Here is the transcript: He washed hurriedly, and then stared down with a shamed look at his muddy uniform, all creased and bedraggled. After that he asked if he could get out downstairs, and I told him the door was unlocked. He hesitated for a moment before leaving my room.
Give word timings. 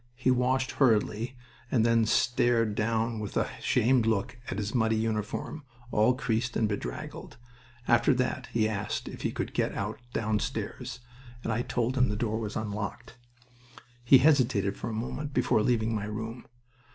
He 0.15 0.31
washed 0.31 0.71
hurriedly, 0.71 1.37
and 1.69 1.85
then 1.85 2.07
stared 2.07 2.73
down 2.73 3.19
with 3.19 3.37
a 3.37 3.47
shamed 3.61 4.07
look 4.07 4.35
at 4.49 4.57
his 4.57 4.73
muddy 4.73 4.95
uniform, 4.95 5.63
all 5.91 6.15
creased 6.15 6.57
and 6.57 6.67
bedraggled. 6.67 7.37
After 7.87 8.11
that 8.15 8.47
he 8.47 8.67
asked 8.67 9.07
if 9.07 9.21
he 9.21 9.31
could 9.31 9.53
get 9.53 9.75
out 9.75 9.99
downstairs, 10.11 11.01
and 11.43 11.53
I 11.53 11.61
told 11.61 11.99
him 11.99 12.09
the 12.09 12.15
door 12.15 12.39
was 12.39 12.55
unlocked. 12.55 13.15
He 14.03 14.17
hesitated 14.17 14.75
for 14.75 14.89
a 14.89 14.93
moment 14.93 15.35
before 15.35 15.61
leaving 15.61 15.93
my 15.93 16.05
room. 16.05 16.47